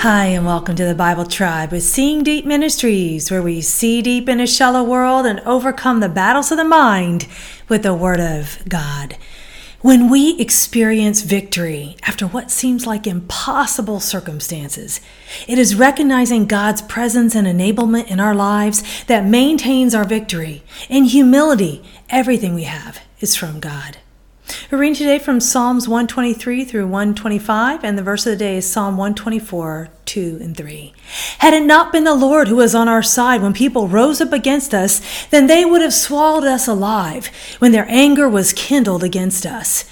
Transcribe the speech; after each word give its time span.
Hi, 0.00 0.28
and 0.28 0.46
welcome 0.46 0.76
to 0.76 0.86
the 0.86 0.94
Bible 0.94 1.26
Tribe 1.26 1.72
with 1.72 1.82
Seeing 1.82 2.22
Deep 2.22 2.46
Ministries, 2.46 3.30
where 3.30 3.42
we 3.42 3.60
see 3.60 4.00
deep 4.00 4.30
in 4.30 4.40
a 4.40 4.46
shallow 4.46 4.82
world 4.82 5.26
and 5.26 5.40
overcome 5.40 6.00
the 6.00 6.08
battles 6.08 6.50
of 6.50 6.56
the 6.56 6.64
mind 6.64 7.26
with 7.68 7.82
the 7.82 7.92
Word 7.92 8.18
of 8.18 8.66
God. 8.66 9.18
When 9.82 10.08
we 10.08 10.40
experience 10.40 11.20
victory 11.20 11.96
after 12.04 12.26
what 12.26 12.50
seems 12.50 12.86
like 12.86 13.06
impossible 13.06 14.00
circumstances, 14.00 15.02
it 15.46 15.58
is 15.58 15.74
recognizing 15.74 16.46
God's 16.46 16.80
presence 16.80 17.34
and 17.34 17.46
enablement 17.46 18.10
in 18.10 18.20
our 18.20 18.34
lives 18.34 19.04
that 19.04 19.26
maintains 19.26 19.94
our 19.94 20.06
victory. 20.06 20.62
In 20.88 21.04
humility, 21.04 21.84
everything 22.08 22.54
we 22.54 22.64
have 22.64 23.02
is 23.20 23.36
from 23.36 23.60
God. 23.60 23.98
We're 24.70 24.78
reading 24.78 24.94
today 24.94 25.18
from 25.18 25.40
Psalms 25.40 25.88
123 25.88 26.64
through 26.64 26.86
125, 26.86 27.84
and 27.84 27.98
the 27.98 28.02
verse 28.02 28.26
of 28.26 28.32
the 28.32 28.36
day 28.36 28.56
is 28.56 28.68
Psalm 28.68 28.96
124, 28.96 29.88
2 30.04 30.38
and 30.40 30.56
3. 30.56 30.94
Had 31.38 31.54
it 31.54 31.64
not 31.64 31.92
been 31.92 32.04
the 32.04 32.14
Lord 32.14 32.48
who 32.48 32.56
was 32.56 32.74
on 32.74 32.88
our 32.88 33.02
side 33.02 33.42
when 33.42 33.52
people 33.52 33.88
rose 33.88 34.20
up 34.20 34.32
against 34.32 34.72
us, 34.72 35.26
then 35.26 35.46
they 35.46 35.64
would 35.64 35.82
have 35.82 35.92
swallowed 35.92 36.44
us 36.44 36.66
alive 36.66 37.26
when 37.58 37.72
their 37.72 37.86
anger 37.88 38.28
was 38.28 38.52
kindled 38.52 39.04
against 39.04 39.44
us. 39.44 39.84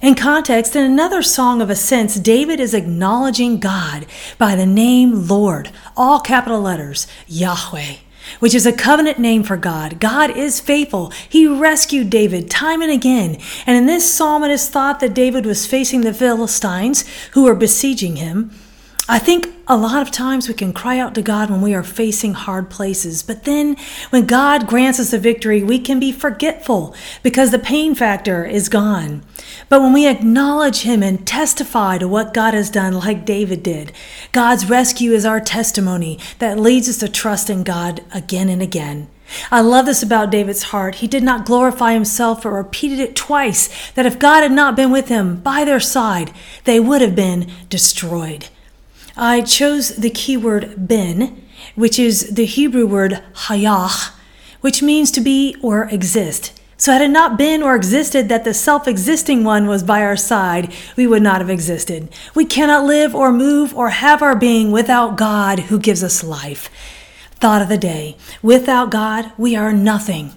In 0.00 0.14
context, 0.14 0.76
in 0.76 0.84
another 0.84 1.22
song 1.22 1.60
of 1.60 1.70
ascents, 1.70 2.20
David 2.20 2.60
is 2.60 2.74
acknowledging 2.74 3.58
God 3.58 4.06
by 4.38 4.54
the 4.54 4.66
name 4.66 5.26
Lord, 5.26 5.70
all 5.96 6.20
capital 6.20 6.60
letters, 6.60 7.06
Yahweh 7.26 7.96
which 8.38 8.54
is 8.54 8.66
a 8.66 8.72
covenant 8.72 9.18
name 9.18 9.42
for 9.42 9.56
God. 9.56 10.00
God 10.00 10.36
is 10.36 10.60
faithful. 10.60 11.10
He 11.28 11.46
rescued 11.46 12.10
David 12.10 12.50
time 12.50 12.82
and 12.82 12.90
again. 12.90 13.38
And 13.66 13.76
in 13.76 13.86
this 13.86 14.12
psalm, 14.12 14.44
it 14.44 14.50
is 14.50 14.68
thought 14.68 15.00
that 15.00 15.14
David 15.14 15.46
was 15.46 15.66
facing 15.66 16.02
the 16.02 16.14
Philistines 16.14 17.04
who 17.32 17.44
were 17.44 17.54
besieging 17.54 18.16
him. 18.16 18.50
I 19.10 19.18
think 19.18 19.54
a 19.66 19.74
lot 19.74 20.02
of 20.02 20.10
times 20.10 20.48
we 20.48 20.54
can 20.54 20.74
cry 20.74 20.98
out 20.98 21.14
to 21.14 21.22
God 21.22 21.48
when 21.48 21.62
we 21.62 21.72
are 21.72 21.82
facing 21.82 22.34
hard 22.34 22.68
places, 22.68 23.22
but 23.22 23.44
then 23.44 23.78
when 24.10 24.26
God 24.26 24.66
grants 24.66 25.00
us 25.00 25.14
a 25.14 25.18
victory, 25.18 25.62
we 25.62 25.78
can 25.78 25.98
be 25.98 26.12
forgetful 26.12 26.94
because 27.22 27.50
the 27.50 27.58
pain 27.58 27.94
factor 27.94 28.44
is 28.44 28.68
gone. 28.68 29.22
But 29.70 29.80
when 29.80 29.94
we 29.94 30.06
acknowledge 30.06 30.82
Him 30.82 31.02
and 31.02 31.26
testify 31.26 31.96
to 31.96 32.06
what 32.06 32.34
God 32.34 32.52
has 32.52 32.68
done, 32.68 32.92
like 32.92 33.24
David 33.24 33.62
did, 33.62 33.92
God's 34.32 34.68
rescue 34.68 35.12
is 35.12 35.24
our 35.24 35.40
testimony 35.40 36.18
that 36.38 36.60
leads 36.60 36.86
us 36.86 36.98
to 36.98 37.08
trust 37.08 37.48
in 37.48 37.62
God 37.62 38.04
again 38.12 38.50
and 38.50 38.60
again. 38.60 39.08
I 39.50 39.62
love 39.62 39.86
this 39.86 40.02
about 40.02 40.30
David's 40.30 40.64
heart. 40.64 40.96
He 40.96 41.06
did 41.06 41.22
not 41.22 41.46
glorify 41.46 41.94
himself, 41.94 42.42
but 42.42 42.50
repeated 42.50 42.98
it 42.98 43.16
twice 43.16 43.70
that 43.92 44.04
if 44.04 44.18
God 44.18 44.42
had 44.42 44.52
not 44.52 44.76
been 44.76 44.90
with 44.90 45.08
him 45.08 45.40
by 45.40 45.64
their 45.64 45.80
side, 45.80 46.30
they 46.64 46.78
would 46.78 47.00
have 47.00 47.16
been 47.16 47.50
destroyed. 47.70 48.48
I 49.18 49.40
chose 49.40 49.96
the 49.96 50.10
keyword 50.10 50.88
ben, 50.88 51.44
which 51.74 51.98
is 51.98 52.30
the 52.30 52.44
Hebrew 52.44 52.86
word 52.86 53.22
hayah, 53.34 54.12
which 54.60 54.82
means 54.82 55.10
to 55.10 55.20
be 55.20 55.56
or 55.60 55.88
exist. 55.90 56.58
So, 56.76 56.92
had 56.92 57.02
it 57.02 57.08
not 57.08 57.36
been 57.36 57.60
or 57.60 57.74
existed 57.74 58.28
that 58.28 58.44
the 58.44 58.54
self 58.54 58.86
existing 58.86 59.42
one 59.42 59.66
was 59.66 59.82
by 59.82 60.02
our 60.02 60.16
side, 60.16 60.72
we 60.96 61.08
would 61.08 61.22
not 61.22 61.40
have 61.40 61.50
existed. 61.50 62.08
We 62.36 62.44
cannot 62.44 62.84
live 62.84 63.12
or 63.12 63.32
move 63.32 63.74
or 63.74 63.90
have 63.90 64.22
our 64.22 64.36
being 64.36 64.70
without 64.70 65.16
God 65.16 65.58
who 65.58 65.80
gives 65.80 66.04
us 66.04 66.22
life. 66.22 66.70
Thought 67.32 67.62
of 67.62 67.68
the 67.68 67.78
day 67.78 68.16
without 68.40 68.90
God, 68.92 69.32
we 69.36 69.56
are 69.56 69.72
nothing. 69.72 70.32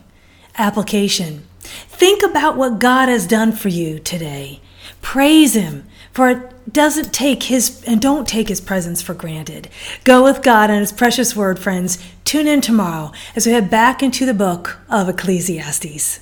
Application 0.57 1.47
Think 1.61 2.23
about 2.23 2.57
what 2.57 2.79
God 2.79 3.09
has 3.09 3.27
done 3.27 3.51
for 3.51 3.69
you 3.69 3.99
today. 3.99 4.59
Praise 5.01 5.53
Him, 5.53 5.87
for 6.11 6.29
it 6.29 6.73
doesn't 6.73 7.13
take 7.13 7.43
His 7.43 7.83
and 7.85 8.01
don't 8.01 8.27
take 8.27 8.49
His 8.49 8.61
presence 8.61 9.01
for 9.01 9.13
granted. 9.13 9.69
Go 10.03 10.23
with 10.23 10.43
God 10.43 10.69
and 10.69 10.79
His 10.79 10.91
precious 10.91 11.35
word, 11.35 11.59
friends. 11.59 11.97
Tune 12.23 12.47
in 12.47 12.61
tomorrow 12.61 13.11
as 13.35 13.45
we 13.45 13.51
head 13.51 13.69
back 13.69 14.01
into 14.01 14.25
the 14.25 14.33
book 14.33 14.79
of 14.89 15.09
Ecclesiastes. 15.09 16.19